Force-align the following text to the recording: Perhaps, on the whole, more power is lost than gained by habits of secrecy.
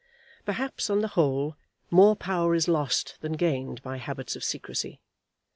Perhaps, 0.45 0.89
on 0.89 1.01
the 1.01 1.09
whole, 1.09 1.55
more 1.91 2.15
power 2.15 2.55
is 2.55 2.67
lost 2.67 3.17
than 3.21 3.33
gained 3.33 3.83
by 3.83 3.97
habits 3.97 4.35
of 4.35 4.43
secrecy. 4.43 4.99